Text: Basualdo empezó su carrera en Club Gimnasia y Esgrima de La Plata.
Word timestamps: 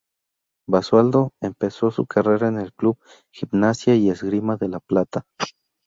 Basualdo 0.67 1.29
empezó 1.43 1.91
su 1.91 2.07
carrera 2.07 2.47
en 2.47 2.71
Club 2.75 2.97
Gimnasia 3.31 3.93
y 3.95 4.09
Esgrima 4.09 4.57
de 4.57 4.67
La 4.67 4.79
Plata. 4.79 5.27